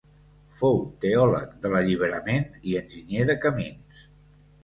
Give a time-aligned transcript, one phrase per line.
[0.61, 4.01] Fou teòleg de l'alliberament i enginyer de camins.